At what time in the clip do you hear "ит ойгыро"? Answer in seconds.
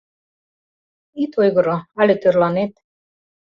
1.23-1.77